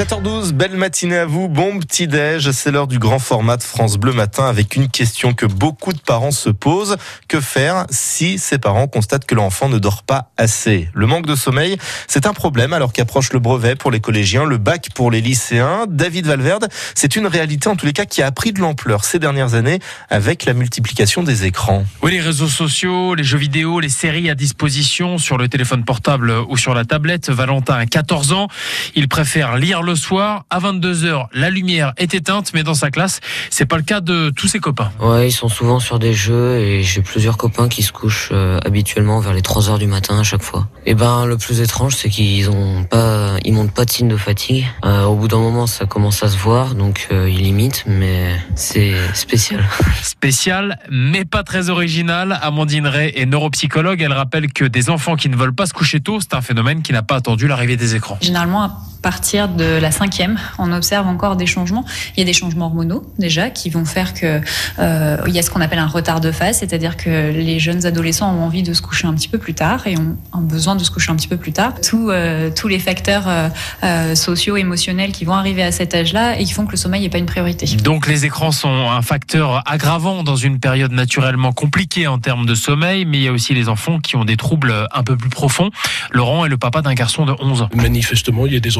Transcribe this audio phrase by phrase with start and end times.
[0.00, 3.98] 7h12, belle matinée à vous, bon petit déj, c'est l'heure du grand format de France
[3.98, 6.96] Bleu Matin avec une question que beaucoup de parents se posent.
[7.28, 10.88] Que faire si ces parents constatent que l'enfant ne dort pas assez?
[10.94, 11.76] Le manque de sommeil,
[12.06, 15.84] c'est un problème alors qu'approche le brevet pour les collégiens, le bac pour les lycéens.
[15.86, 19.18] David Valverde, c'est une réalité en tous les cas qui a pris de l'ampleur ces
[19.18, 21.84] dernières années avec la multiplication des écrans.
[22.00, 26.32] Oui, les réseaux sociaux, les jeux vidéo, les séries à disposition sur le téléphone portable
[26.48, 27.28] ou sur la tablette.
[27.28, 28.48] Valentin a 14 ans,
[28.94, 30.44] il préfère lire le soir.
[30.50, 34.30] À 22h, la lumière est éteinte, mais dans sa classe, c'est pas le cas de
[34.30, 34.90] tous ses copains.
[35.00, 38.58] Ouais, ils sont souvent sur des jeux et j'ai plusieurs copains qui se couchent euh,
[38.64, 40.68] habituellement vers les 3h du matin à chaque fois.
[40.86, 44.16] Et ben, le plus étrange, c'est qu'ils ont pas, ils montrent pas de signes de
[44.16, 44.66] fatigue.
[44.84, 48.36] Euh, au bout d'un moment, ça commence à se voir, donc euh, ils limitent, mais
[48.54, 49.64] c'est spécial.
[50.02, 52.38] Spécial, mais pas très original.
[52.42, 54.00] Amandine Ray est neuropsychologue.
[54.00, 56.82] Elle rappelle que des enfants qui ne veulent pas se coucher tôt, c'est un phénomène
[56.82, 58.18] qui n'a pas attendu l'arrivée des écrans.
[58.20, 58.70] Généralement,
[59.02, 61.84] partir de la cinquième, on observe encore des changements.
[62.16, 64.40] Il y a des changements hormonaux déjà qui vont faire que
[64.78, 67.86] euh, il y a ce qu'on appelle un retard de phase, c'est-à-dire que les jeunes
[67.86, 70.76] adolescents ont envie de se coucher un petit peu plus tard et ont, ont besoin
[70.76, 71.74] de se coucher un petit peu plus tard.
[71.80, 73.48] Tous euh, tous les facteurs euh,
[73.84, 77.02] euh, sociaux, émotionnels qui vont arriver à cet âge-là et qui font que le sommeil
[77.02, 77.66] n'est pas une priorité.
[77.76, 82.54] Donc les écrans sont un facteur aggravant dans une période naturellement compliquée en termes de
[82.54, 85.30] sommeil, mais il y a aussi les enfants qui ont des troubles un peu plus
[85.30, 85.70] profonds.
[86.10, 87.68] Laurent est le papa d'un garçon de 11 ans.
[87.74, 88.76] Manifestement, il y a des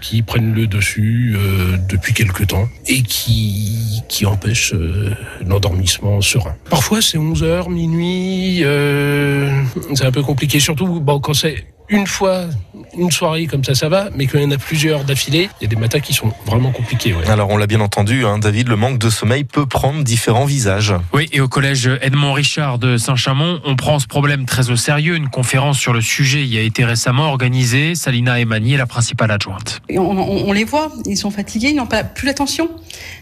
[0.00, 5.14] qui prennent le dessus euh, depuis quelque temps et qui, qui empêchent euh,
[5.46, 6.54] l'endormissement serein.
[6.68, 9.62] Parfois, c'est 11h, minuit, euh,
[9.94, 12.44] c'est un peu compliqué, surtout quand c'est une fois
[12.96, 15.64] une soirée comme ça, ça va, mais quand il y en a plusieurs d'affilée, il
[15.64, 17.14] y a des matins qui sont vraiment compliqués.
[17.14, 17.28] Ouais.
[17.28, 20.94] Alors on l'a bien entendu, hein, David, le manque de sommeil peut prendre différents visages.
[21.12, 25.16] Oui, et au collège Edmond Richard de Saint-Chamond, on prend ce problème très au sérieux.
[25.16, 27.94] Une conférence sur le sujet y a été récemment organisée.
[27.94, 29.80] Salina Emani est la principale adjointe.
[29.88, 32.68] Et on, on- on les voit, ils sont fatigués, ils n'ont pas plus l'attention.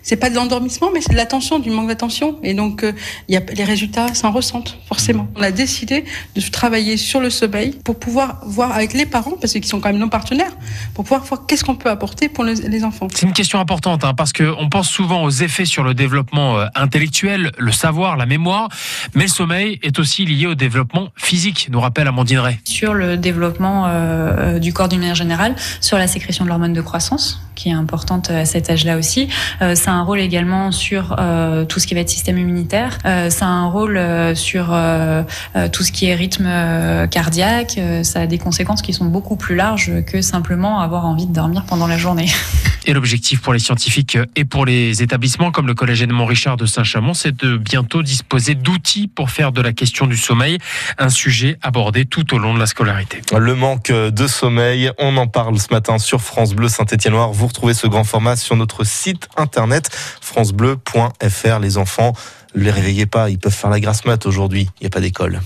[0.02, 2.39] C'est pas de l'endormissement, mais c'est de l'attention, du manque d'attention.
[2.42, 2.92] Et donc, euh,
[3.29, 5.29] il y a, les résultats s'en ressentent forcément.
[5.36, 9.52] On a décidé de travailler sur le sommeil pour pouvoir voir avec les parents, parce
[9.52, 10.52] qu'ils sont quand même nos partenaires,
[10.94, 13.08] pour pouvoir voir qu'est-ce qu'on peut apporter pour les, les enfants.
[13.14, 16.66] C'est une question importante hein, parce qu'on pense souvent aux effets sur le développement euh,
[16.74, 18.68] intellectuel, le savoir, la mémoire,
[19.14, 22.58] mais le sommeil est aussi lié au développement physique, nous rappelle Amandine Ray.
[22.64, 26.80] Sur le développement euh, du corps d'une manière générale, sur la sécrétion de l'hormone de
[26.80, 29.28] croissance, qui est importante à cet âge-là aussi.
[29.60, 32.96] Euh, ça a un rôle également sur euh, tout ce qui va être système immunitaire.
[33.05, 35.22] Euh, ça a un rôle euh, sur euh,
[35.56, 37.74] euh, tout ce qui est rythme euh, cardiaque.
[37.77, 41.33] Euh, ça a des conséquences qui sont beaucoup plus larges que simplement avoir envie de
[41.33, 42.28] dormir pendant la journée.
[42.86, 46.64] Et l'objectif pour les scientifiques et pour les établissements comme le Collège Edmond Richard de
[46.64, 50.58] Saint-Chamond, c'est de bientôt disposer d'outils pour faire de la question du sommeil
[50.98, 53.20] un sujet abordé tout au long de la scolarité.
[53.36, 57.33] Le manque de sommeil, on en parle ce matin sur France Bleu Saint-Étienne-Noir.
[57.33, 59.90] Vous retrouvez ce grand format sur notre site internet
[60.20, 61.58] francebleu.fr.
[61.61, 62.14] Les enfants,
[62.55, 65.01] ne les réveillez pas, ils peuvent faire la grasse mat aujourd'hui, il n'y a pas
[65.01, 65.40] d'école.